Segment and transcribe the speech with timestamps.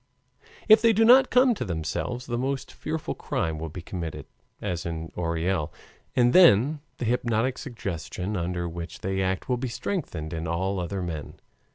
[0.67, 4.25] If they do not come to themselves, the most fearful crime will be committed,
[4.59, 5.71] as in Orel,
[6.15, 11.03] and then the hypnotic suggestion under which they act will be strengthened in all other
[11.03, 11.35] men.